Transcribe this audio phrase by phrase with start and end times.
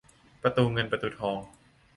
[0.41, 1.39] ประตูเงินประตูทอง